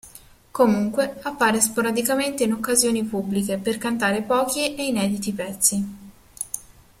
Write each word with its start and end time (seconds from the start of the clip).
Comunque, 0.49 1.19
appare 1.21 1.61
sporadicamente 1.61 2.43
in 2.43 2.53
occasioni 2.53 3.03
pubbliche, 3.03 3.59
per 3.59 3.77
cantare 3.77 4.23
pochi 4.23 4.73
e 4.73 4.87
inediti 4.87 5.31
pezzi. 5.31 5.89